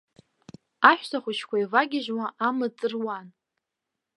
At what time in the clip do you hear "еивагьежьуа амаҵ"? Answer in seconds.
1.57-2.77